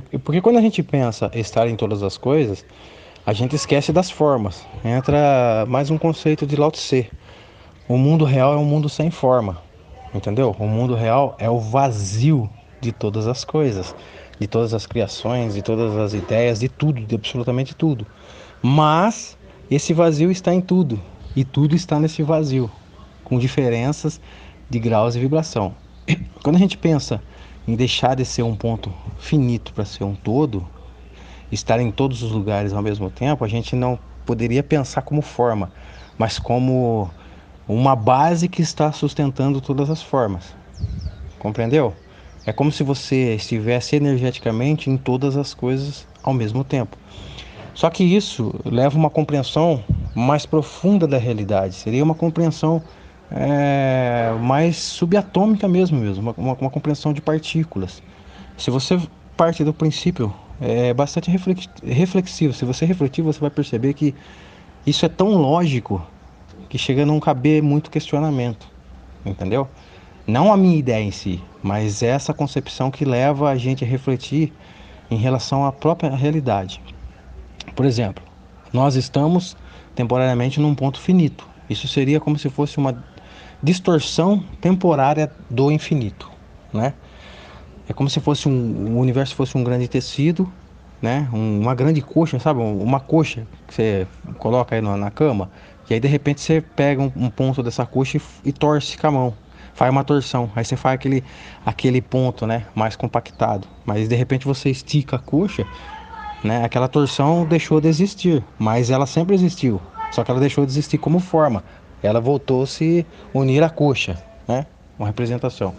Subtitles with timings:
[0.00, 2.64] porque quando a gente pensa estar em todas as coisas,
[3.26, 4.66] a gente esquece das formas.
[4.84, 7.10] Entra mais um conceito de Lao Tse.
[7.88, 9.62] O mundo real é um mundo sem forma,
[10.14, 10.54] entendeu?
[10.58, 12.48] O mundo real é o vazio
[12.80, 13.94] de todas as coisas,
[14.38, 18.06] de todas as criações, de todas as ideias, de tudo, de absolutamente tudo.
[18.62, 19.38] Mas
[19.70, 21.00] esse vazio está em tudo
[21.36, 22.70] e tudo está nesse vazio,
[23.22, 24.20] com diferenças
[24.68, 25.74] de graus de vibração.
[26.42, 27.22] Quando a gente pensa
[27.66, 30.66] em deixar de ser um ponto finito para ser um todo,
[31.50, 35.70] estar em todos os lugares ao mesmo tempo, a gente não poderia pensar como forma,
[36.18, 37.10] mas como
[37.66, 40.54] uma base que está sustentando todas as formas.
[41.38, 41.94] Compreendeu?
[42.46, 46.96] É como se você estivesse energeticamente em todas as coisas ao mesmo tempo.
[47.74, 49.82] Só que isso leva uma compreensão
[50.14, 51.74] mais profunda da realidade.
[51.74, 52.82] Seria uma compreensão
[53.36, 58.00] é, mais subatômica mesmo, mesmo uma, uma, uma, compreensão de partículas.
[58.56, 59.00] Se você
[59.36, 61.28] parte do princípio é bastante
[61.82, 64.14] reflexivo, se você refletir, você vai perceber que
[64.86, 66.00] isso é tão lógico
[66.68, 68.68] que chega a não caber muito questionamento,
[69.26, 69.68] entendeu?
[70.24, 74.52] Não a minha ideia em si, mas essa concepção que leva a gente a refletir
[75.10, 76.80] em relação à própria realidade.
[77.74, 78.22] Por exemplo,
[78.72, 79.56] nós estamos
[79.94, 81.46] temporariamente num ponto finito.
[81.68, 83.04] Isso seria como se fosse uma
[83.64, 86.30] distorção temporária do infinito,
[86.72, 86.92] né?
[87.88, 90.52] É como se fosse um, o universo fosse um grande tecido,
[91.00, 91.28] né?
[91.32, 92.60] Um, uma grande coxa, sabe?
[92.60, 94.06] Uma coxa que você
[94.38, 95.50] coloca aí na, na cama,
[95.88, 99.06] e aí de repente você pega um, um ponto dessa coxa e, e, torce com
[99.06, 99.34] a mão,
[99.72, 101.24] faz uma torção, aí você faz aquele,
[101.64, 102.66] aquele ponto, né?
[102.74, 105.66] Mais compactado, mas de repente você estica a coxa,
[106.42, 106.64] né?
[106.64, 110.98] Aquela torção deixou de existir, mas ela sempre existiu, só que ela deixou de existir
[110.98, 111.64] como forma,
[112.06, 114.66] ela voltou se unir à coxa, né?
[114.98, 115.74] Uma representação.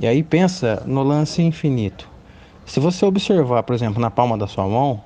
[0.00, 2.08] E aí pensa no lance infinito.
[2.64, 5.02] Se você observar, por exemplo, na palma da sua mão,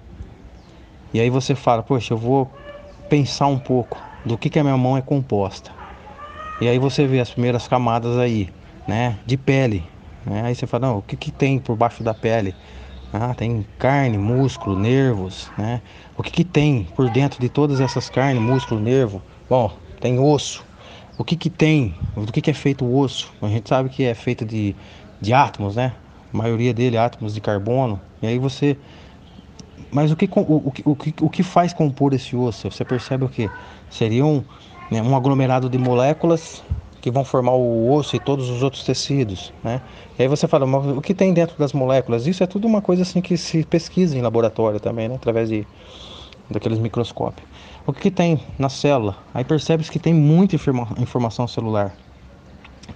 [1.14, 2.50] e aí você fala, poxa, eu vou
[3.08, 5.70] pensar um pouco do que, que a minha mão é composta.
[6.60, 8.48] E aí você vê as primeiras camadas aí,
[8.86, 9.18] né?
[9.24, 9.84] De pele.
[10.24, 10.42] Né?
[10.44, 12.54] Aí você fala, não, o que, que tem por baixo da pele?
[13.12, 15.82] Ah, tem carne, músculo, nervos, né?
[16.16, 19.22] O que, que tem por dentro de todas essas carnes, músculo, nervo?
[19.50, 20.64] Bom, tem osso.
[21.16, 21.94] O que que tem?
[22.16, 23.32] Do que que é feito o osso?
[23.40, 24.74] A gente sabe que é feito de,
[25.20, 25.94] de átomos, né?
[26.34, 28.00] A maioria dele átomos de carbono.
[28.20, 28.76] E aí você
[29.90, 32.70] mas o que, o, o, que, o que faz compor esse osso?
[32.70, 33.50] Você percebe o que?
[33.90, 34.42] Seria um,
[34.90, 36.62] né, um aglomerado de moléculas
[37.00, 39.82] que vão formar o osso e todos os outros tecidos, né?
[40.18, 42.26] E aí você fala, mas o que tem dentro das moléculas?
[42.26, 45.16] Isso é tudo uma coisa assim que se pesquisa em laboratório também, né?
[45.16, 45.66] Através de
[46.52, 47.46] daqueles microscópios.
[47.86, 49.16] O que, que tem na célula?
[49.34, 51.94] Aí percebe-se que tem muita informa informação celular,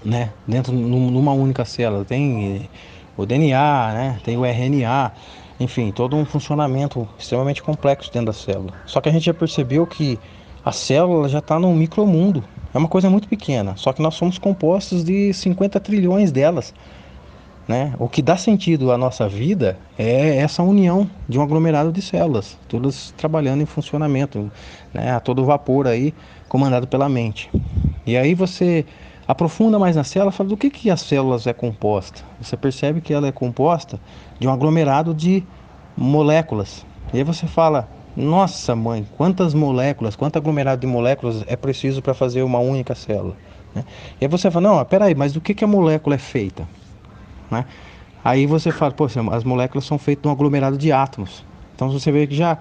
[0.05, 0.33] né?
[0.47, 2.05] Dentro numa única célula.
[2.05, 2.69] Tem
[3.16, 4.21] o DNA, né?
[4.22, 5.12] Tem o RNA,
[5.59, 8.72] enfim, todo um funcionamento extremamente complexo dentro da célula.
[8.84, 10.19] Só que a gente já percebeu que
[10.65, 12.45] a célula já está num micromundo.
[12.75, 16.75] É uma coisa muito pequena, só que nós somos compostos de 50 trilhões delas.
[17.66, 17.94] Né?
[17.99, 22.56] O que dá sentido à nossa vida é essa união de um aglomerado de células,
[22.69, 24.50] todas trabalhando em funcionamento,
[24.94, 25.10] né?
[25.10, 26.15] a todo vapor aí,
[26.49, 27.50] comandado pela mente.
[28.06, 28.87] E aí você
[29.27, 32.22] aprofunda mais na célula, fala do que, que as células é composta.
[32.41, 33.98] Você percebe que ela é composta
[34.38, 35.43] de um aglomerado de
[35.97, 36.87] moléculas.
[37.12, 42.15] E aí você fala, nossa mãe, quantas moléculas, quanto aglomerado de moléculas é preciso para
[42.15, 43.37] fazer uma única célula?
[43.75, 43.84] Né?
[44.21, 46.66] E aí você fala, não, peraí, mas do que, que a molécula é feita?
[47.51, 47.65] Né?
[48.25, 51.45] Aí você fala, pô, as moléculas são feitas de um aglomerado de átomos.
[51.75, 52.59] Então você vê que já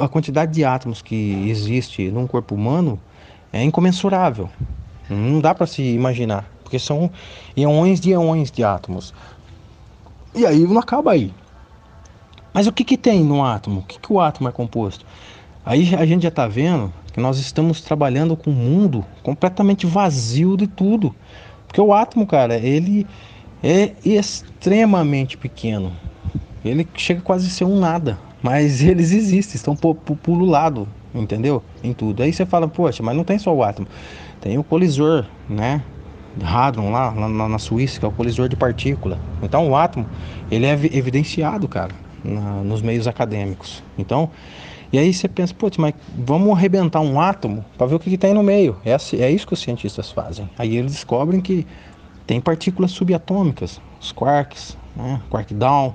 [0.00, 3.00] a quantidade de átomos que existe num corpo humano
[3.52, 4.50] é incomensurável.
[5.08, 7.10] Não dá para se imaginar, porque são
[7.56, 9.14] eões de eões de átomos.
[10.34, 11.32] E aí não acaba aí.
[12.52, 13.80] Mas o que, que tem no átomo?
[13.80, 15.06] O que, que o átomo é composto?
[15.64, 20.56] Aí a gente já está vendo que nós estamos trabalhando com um mundo completamente vazio
[20.56, 21.14] de tudo.
[21.66, 23.06] Porque o átomo, cara, ele
[23.62, 25.92] é extremamente pequeno.
[26.64, 28.18] Ele chega quase a ser um nada.
[28.42, 31.62] Mas eles existem, estão pululados, entendeu?
[31.82, 32.22] Em tudo.
[32.22, 33.86] Aí você fala, poxa, mas não tem só o átomo.
[34.40, 35.82] Tem o colisor, né?
[36.42, 39.18] Hadron lá, lá na Suíça, que é o colisor de partícula.
[39.42, 40.06] Então o átomo,
[40.50, 41.92] ele é evidenciado, cara,
[42.22, 43.82] na, nos meios acadêmicos.
[43.98, 44.30] Então,
[44.92, 48.18] e aí você pensa, putz, mas vamos arrebentar um átomo para ver o que, que
[48.18, 48.76] tem no meio.
[48.84, 50.48] É, é isso que os cientistas fazem.
[50.56, 51.66] Aí eles descobrem que
[52.28, 55.18] tem partículas subatômicas, os quarks, né?
[55.30, 55.94] quark down,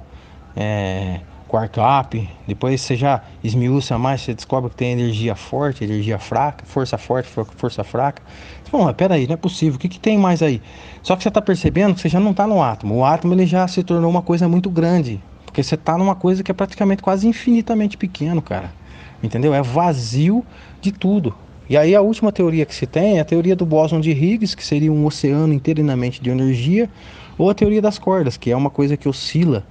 [0.56, 2.30] é, quark up.
[2.48, 7.30] Depois você já esmiuça mais, você descobre que tem energia forte, energia fraca, força forte,
[7.30, 8.24] força fraca.
[8.72, 9.76] Bom, mas peraí, não é possível.
[9.76, 10.60] O que, que tem mais aí?
[11.04, 12.96] Só que você está percebendo que você já não está no átomo.
[12.96, 15.22] O átomo ele já se tornou uma coisa muito grande.
[15.46, 18.74] Porque você está numa coisa que é praticamente quase infinitamente pequeno, cara.
[19.22, 19.54] Entendeu?
[19.54, 20.44] É vazio
[20.82, 21.36] de tudo.
[21.70, 24.56] E aí a última teoria que se tem é a teoria do bóson de Higgs,
[24.56, 26.90] que seria um oceano inteiramente de energia,
[27.38, 29.66] ou a teoria das cordas, que é uma coisa que oscila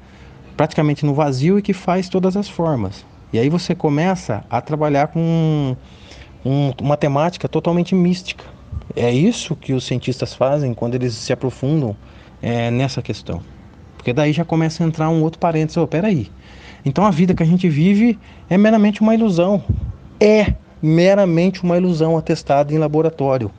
[0.56, 3.05] praticamente no vazio e que faz todas as formas.
[3.33, 5.77] E aí você começa a trabalhar com
[6.44, 8.44] um, uma temática totalmente mística.
[8.94, 11.97] É isso que os cientistas fazem quando eles se aprofundam
[12.43, 13.41] é, nessa questão.
[13.97, 15.77] Porque daí já começa a entrar um outro parênteses.
[15.77, 16.31] Oh, peraí.
[16.85, 18.19] Então a vida que a gente vive
[18.50, 19.62] é meramente uma ilusão.
[20.21, 23.50] É meramente uma ilusão atestada em laboratório.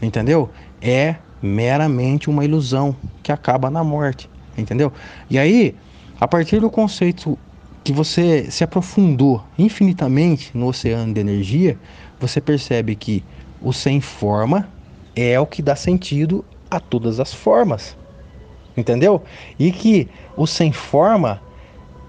[0.00, 0.50] Entendeu?
[0.80, 4.28] É meramente uma ilusão que acaba na morte.
[4.56, 4.92] Entendeu?
[5.30, 5.74] E aí,
[6.20, 7.38] a partir do conceito
[7.82, 11.78] que você se aprofundou infinitamente no oceano de energia,
[12.20, 13.24] você percebe que
[13.62, 14.68] o sem forma
[15.16, 17.96] é o que dá sentido a todas as formas.
[18.76, 19.22] Entendeu?
[19.58, 21.40] E que o sem forma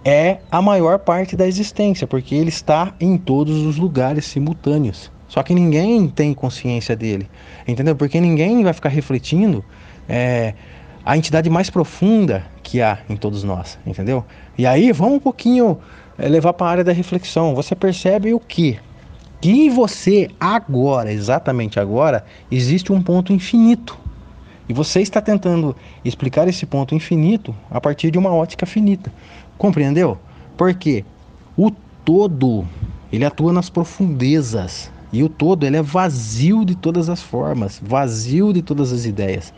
[0.03, 5.11] é a maior parte da existência, porque ele está em todos os lugares simultâneos.
[5.27, 7.29] Só que ninguém tem consciência dele,
[7.67, 7.95] entendeu?
[7.95, 9.63] Porque ninguém vai ficar refletindo
[10.07, 10.55] é,
[11.05, 14.25] a entidade mais profunda que há em todos nós, entendeu?
[14.57, 15.77] E aí vamos um pouquinho
[16.17, 17.53] é, levar para a área da reflexão.
[17.53, 18.79] Você percebe o que?
[19.39, 23.97] Que em você agora, exatamente agora, existe um ponto infinito.
[24.69, 25.75] E você está tentando
[26.06, 29.12] explicar esse ponto infinito a partir de uma ótica finita.
[29.57, 30.16] Compreendeu?
[30.56, 31.04] Porque
[31.57, 31.71] o
[32.06, 32.66] todo,
[33.12, 34.92] ele atua nas profundezas.
[35.12, 39.51] E o todo, ele é vazio de todas as formas, vazio de todas as ideias.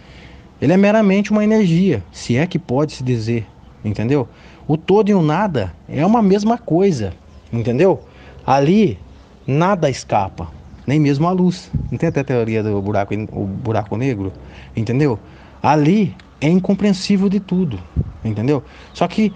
[0.62, 3.46] Ele é meramente uma energia, se é que pode se dizer,
[3.84, 4.30] entendeu?
[4.66, 7.14] O todo e o nada é uma mesma coisa,
[7.52, 8.02] entendeu?
[8.46, 8.98] Ali
[9.46, 10.48] nada escapa,
[10.86, 11.70] nem mesmo a luz.
[11.92, 14.32] Não tem até a teoria do buraco, o buraco negro,
[14.76, 15.20] entendeu?
[15.62, 17.80] Ali é incompreensível de tudo,
[18.24, 18.64] entendeu?
[18.94, 19.34] Só que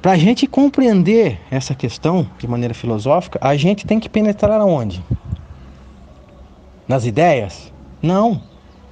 [0.00, 5.02] para a gente compreender essa questão de maneira filosófica, a gente tem que penetrar aonde?
[6.86, 7.72] Nas ideias?
[8.02, 8.42] Não.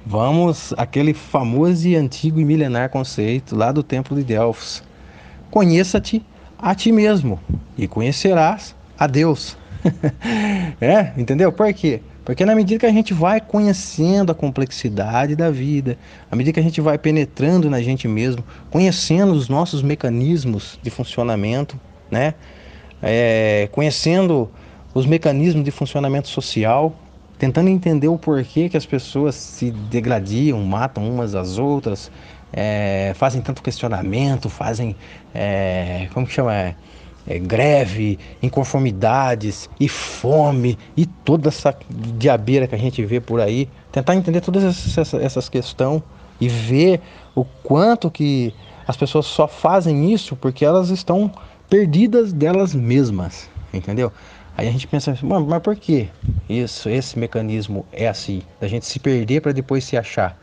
[0.03, 4.83] Vamos aquele famoso e antigo e milenar conceito lá do templo de Delfos.
[5.51, 6.25] Conheça-te
[6.57, 7.39] a ti mesmo
[7.77, 9.55] e conhecerás a Deus.
[10.79, 11.51] é, entendeu?
[11.51, 12.01] Por quê?
[12.25, 15.97] Porque na medida que a gente vai conhecendo a complexidade da vida,
[16.31, 20.89] à medida que a gente vai penetrando na gente mesmo, conhecendo os nossos mecanismos de
[20.89, 22.33] funcionamento, né?
[23.01, 24.49] É, conhecendo
[24.93, 26.95] os mecanismos de funcionamento social,
[27.37, 32.09] tentando entender o porquê que as pessoas se degradiam, matam umas às outras,
[32.53, 34.95] é, fazem tanto questionamento, fazem,
[35.33, 36.73] é, como que chama?
[37.25, 43.69] É, greve, inconformidades e fome e toda essa diabeira que a gente vê por aí,
[43.93, 46.03] tentar entender todas essas, essas questões
[46.41, 46.99] e ver
[47.33, 48.53] o quanto que
[48.85, 51.31] as pessoas só fazem isso porque elas estão
[51.69, 54.11] perdidas delas mesmas, entendeu?
[54.55, 56.09] Aí a gente pensa, assim, mas por que
[56.47, 60.37] isso, esse mecanismo é assim, da gente se perder para depois se achar?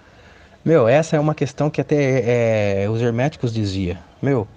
[0.64, 4.48] Meu, essa é uma questão que até é, é os herméticos dizia, meu,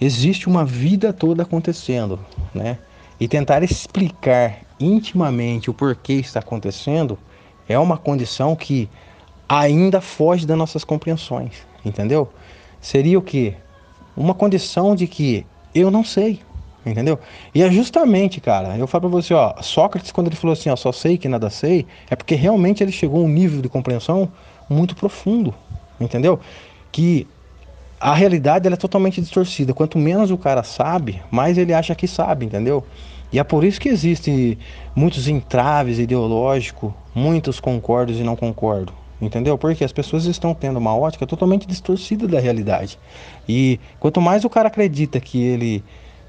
[0.00, 2.18] existe uma vida toda acontecendo,
[2.54, 2.78] né?
[3.20, 7.18] E tentar explicar intimamente o porquê está acontecendo
[7.68, 8.88] é uma condição que
[9.48, 12.30] ainda foge das nossas compreensões, entendeu?
[12.80, 13.54] Seria o que?
[14.16, 16.40] Uma condição de que eu não sei,
[16.86, 17.18] entendeu?
[17.54, 20.76] E é justamente, cara, eu falo pra você, ó, Sócrates, quando ele falou assim, ó,
[20.76, 24.30] só sei que nada sei, é porque realmente ele chegou a um nível de compreensão
[24.68, 25.54] muito profundo,
[26.00, 26.38] entendeu?
[26.92, 27.26] Que
[28.00, 29.74] a realidade ela é totalmente distorcida.
[29.74, 32.84] Quanto menos o cara sabe, mais ele acha que sabe, entendeu?
[33.32, 34.58] E é por isso que existem
[34.94, 38.92] muitos entraves ideológicos, muitos concordos e não concordo.
[39.20, 39.58] Entendeu?
[39.58, 42.98] Porque as pessoas estão tendo uma ótica totalmente distorcida da realidade.
[43.48, 45.84] E quanto mais o cara acredita que ele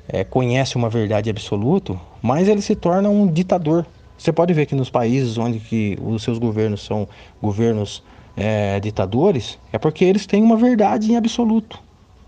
[0.08, 3.86] é, conhece uma verdade absoluta, mais ele se torna um ditador.
[4.18, 7.08] Você pode ver que nos países onde que os seus governos são
[7.40, 8.04] governos
[8.40, 11.78] é, ditadores, é porque eles têm uma verdade em absoluto.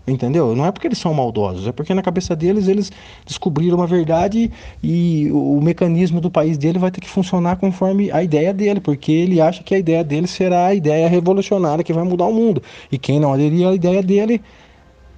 [0.06, 0.54] Entendeu?
[0.56, 2.90] Não é porque eles são maldosos, é porque na cabeça deles eles
[3.24, 4.50] descobriram uma verdade
[4.82, 9.12] e o, mecanismo do país dele vai ter que funcionar conforme a ideia dele, porque
[9.12, 12.60] ele acha que a ideia dele será a ideia revolucionária que vai mudar o mundo.
[12.90, 14.42] E quem não aderir à ideia dele,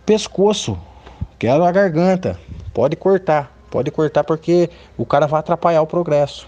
[0.04, 0.78] pescoço,
[1.38, 2.38] quero a garganta,
[2.74, 6.46] pode cortar, pode cortar porque o cara vai atrapalhar o progresso.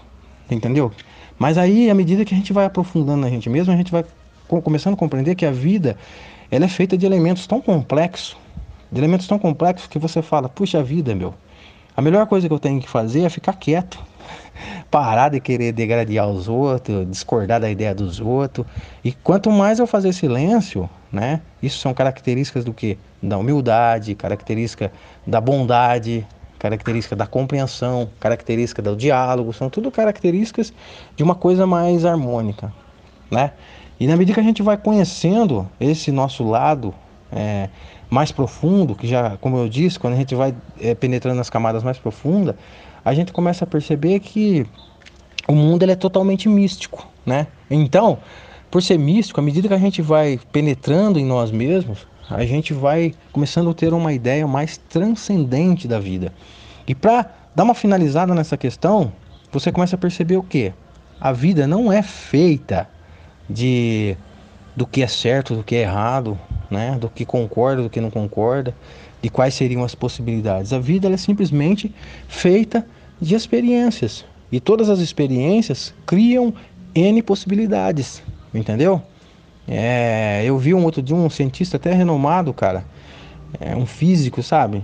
[0.49, 0.91] Entendeu?
[1.39, 4.05] Mas aí, à medida que a gente vai aprofundando na gente mesmo, a gente vai
[4.47, 5.97] começando a compreender que a vida
[6.49, 8.37] ela é feita de elementos tão complexos,
[8.91, 11.33] de elementos tão complexos que você fala, puxa vida, meu,
[11.95, 13.99] a melhor coisa que eu tenho que fazer é ficar quieto,
[14.89, 18.67] parar de querer degradar os outros, discordar da ideia dos outros.
[19.03, 21.41] E quanto mais eu fazer silêncio, né?
[21.61, 22.99] Isso são características do que?
[23.21, 24.91] Da humildade, característica
[25.25, 26.25] da bondade,
[26.59, 30.73] característica da compreensão, característica do diálogo, são tudo características
[31.15, 32.71] de uma coisa mais harmônica,
[33.31, 33.53] né?
[33.99, 36.93] E na medida que a gente vai conhecendo esse nosso lado
[37.31, 37.69] é,
[38.09, 41.83] mais profundo, que já, como eu disse, quando a gente vai é, penetrando nas camadas
[41.83, 42.55] mais profundas,
[43.03, 44.65] a gente começa a perceber que
[45.47, 47.47] o mundo ele é totalmente místico, né?
[47.69, 48.19] Então,
[48.69, 52.73] por ser místico, à medida que a gente vai penetrando em nós mesmos, a gente
[52.73, 56.33] vai começando a ter uma ideia mais transcendente da vida.
[56.85, 59.11] E para dar uma finalizada nessa questão,
[59.51, 60.73] você começa a perceber o que?
[61.19, 62.87] A vida não é feita
[63.49, 64.17] de
[64.75, 66.37] do que é certo, do que é errado,
[66.69, 66.97] né?
[66.99, 68.75] Do que concorda, do que não concorda,
[69.21, 70.71] de quais seriam as possibilidades.
[70.71, 71.93] A vida é simplesmente
[72.27, 72.85] feita
[73.19, 74.23] de experiências.
[74.51, 76.53] E todas as experiências criam
[76.93, 78.23] N possibilidades,
[78.53, 79.01] entendeu?
[79.67, 82.85] É, eu vi um outro dia um cientista até renomado, cara,
[83.59, 84.83] é um físico, sabe?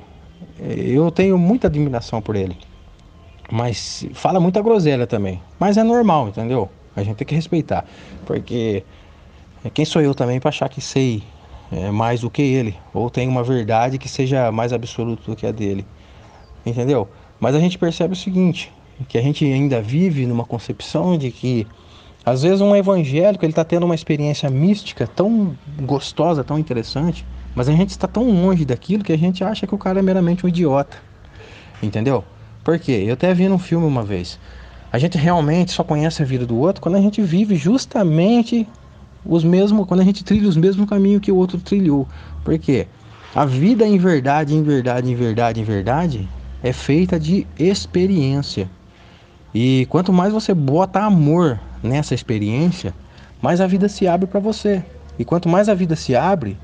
[0.59, 2.57] Eu tenho muita admiração por ele,
[3.51, 5.41] mas fala muita groselha também.
[5.59, 6.69] Mas é normal, entendeu?
[6.95, 7.85] A gente tem que respeitar,
[8.25, 8.83] porque
[9.73, 11.23] quem sou eu também para achar que sei
[11.71, 15.47] é, mais do que ele, ou tem uma verdade que seja mais absoluta do que
[15.47, 15.85] a dele,
[16.65, 17.09] entendeu?
[17.39, 18.71] Mas a gente percebe o seguinte,
[19.07, 21.67] que a gente ainda vive numa concepção de que
[22.25, 27.67] às vezes um evangélico ele está tendo uma experiência mística tão gostosa, tão interessante, mas
[27.67, 30.45] a gente está tão longe daquilo que a gente acha que o cara é meramente
[30.45, 30.97] um idiota.
[31.81, 32.23] Entendeu?
[32.63, 33.03] Por quê?
[33.05, 34.39] Eu até vi num filme uma vez.
[34.93, 38.69] A gente realmente só conhece a vida do outro quando a gente vive justamente
[39.25, 42.07] os mesmos, quando a gente trilha os mesmos caminhos que o outro trilhou.
[42.45, 42.85] Por quê?
[43.33, 46.29] A vida em verdade, em verdade, em verdade, em verdade,
[46.61, 48.69] é feita de experiência.
[49.51, 52.93] E quanto mais você bota amor nessa experiência,
[53.41, 54.83] mais a vida se abre para você.
[55.17, 56.55] E quanto mais a vida se abre,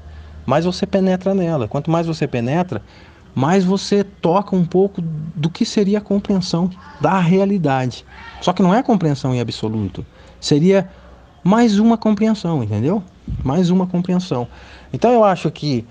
[0.45, 1.67] mais você penetra nela.
[1.67, 2.83] Quanto mais você penetra,
[3.39, 6.69] mais você toca um pouco do que seria a compreensão
[6.99, 8.05] da realidade.
[8.41, 10.05] Só que não é compreensão em absoluto.
[10.41, 10.89] Seria
[11.41, 13.01] mais uma compreensão, entendeu?
[13.41, 14.45] Mais uma compreensão.
[14.91, 15.85] Então eu acho que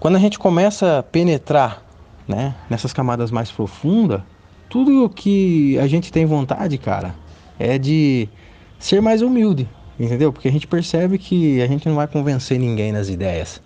[0.00, 1.82] quando a gente começa a penetrar
[2.26, 4.22] né, nessas camadas mais profundas,
[4.70, 7.14] tudo que a gente tem vontade, cara,
[7.58, 8.26] é de
[8.78, 9.68] ser mais humilde,
[10.00, 10.32] entendeu?
[10.32, 13.60] Porque a gente percebe que a gente não vai convencer ninguém nas ideias,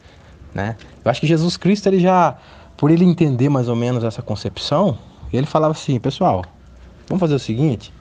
[0.52, 0.74] né?
[1.04, 2.36] Eu acho que Jesus Cristo ele já,
[2.80, 4.96] por ele entender mais ou menos essa concepção,
[5.30, 6.42] ele falava assim, pessoal,
[7.06, 7.92] vamos fazer o seguinte,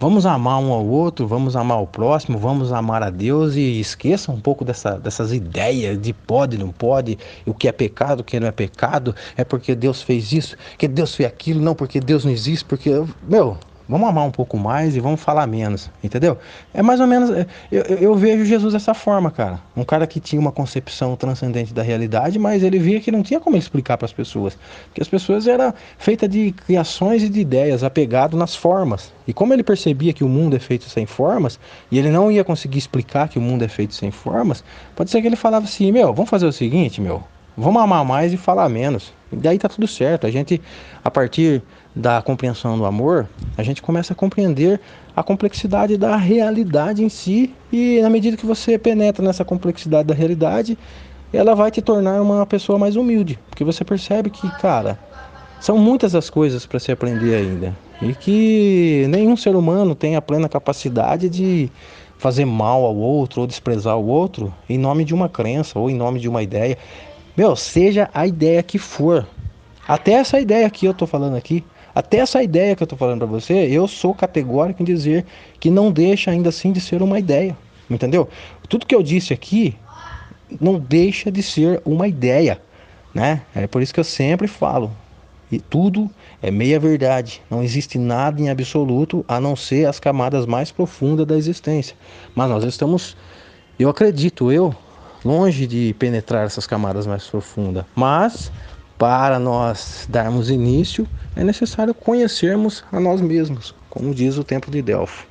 [0.00, 4.32] vamos amar um ao outro, vamos amar o próximo, vamos amar a Deus e esqueça
[4.32, 7.16] um pouco dessa, dessas ideias de pode, não pode,
[7.46, 10.88] o que é pecado, o que não é pecado, é porque Deus fez isso, que
[10.88, 12.90] Deus fez aquilo, não porque Deus não existe, porque
[13.22, 13.56] meu,
[13.92, 16.38] Vamos amar um pouco mais e vamos falar menos, entendeu?
[16.72, 17.28] É mais ou menos.
[17.28, 19.60] É, eu, eu, vejo Jesus dessa forma, cara.
[19.76, 23.38] Um cara que tinha uma concepção transcendente da realidade, mas ele via que não tinha
[23.38, 24.56] como explicar para as pessoas.
[24.86, 29.12] Porque as pessoas eram feitas de criações e de ideias, apegado nas formas.
[29.28, 32.42] E como ele percebia que o mundo é feito sem formas, e ele não ia
[32.42, 34.64] conseguir explicar que o mundo é feito sem formas,
[34.96, 37.22] pode ser que ele falava assim: meu, vamos fazer o seguinte, meu.
[37.54, 39.12] Vamos amar mais e falar menos.
[39.32, 40.26] Daí tá tudo certo.
[40.26, 40.60] A gente,
[41.04, 41.62] a partir
[41.94, 44.80] da compreensão do amor, a gente começa a compreender
[45.14, 47.54] a complexidade da realidade em si.
[47.72, 50.78] E na medida que você penetra nessa complexidade da realidade,
[51.32, 53.38] ela vai te tornar uma pessoa mais humilde.
[53.48, 54.98] Porque você percebe que, cara,
[55.60, 57.76] são muitas as coisas para se aprender ainda.
[58.00, 61.70] E que nenhum ser humano tem a plena capacidade de
[62.18, 65.94] fazer mal ao outro ou desprezar o outro em nome de uma crença ou em
[65.94, 66.78] nome de uma ideia.
[67.36, 69.26] Meu, seja a ideia que for.
[69.88, 73.18] Até essa ideia que eu tô falando aqui, até essa ideia que eu tô falando
[73.18, 75.24] para você, eu sou categórico em dizer
[75.58, 77.56] que não deixa ainda assim de ser uma ideia.
[77.88, 78.28] Entendeu?
[78.68, 79.76] Tudo que eu disse aqui
[80.60, 82.60] não deixa de ser uma ideia,
[83.14, 83.42] né?
[83.54, 84.90] É por isso que eu sempre falo.
[85.50, 86.10] E tudo
[86.40, 87.42] é meia verdade.
[87.50, 91.94] Não existe nada em absoluto a não ser as camadas mais profundas da existência.
[92.34, 93.16] Mas nós estamos,
[93.78, 94.74] eu acredito, eu
[95.24, 97.84] longe de penetrar essas camadas mais profundas.
[97.94, 98.52] Mas
[98.98, 104.80] para nós darmos início, é necessário conhecermos a nós mesmos, como diz o Templo de
[104.80, 105.26] Delfo.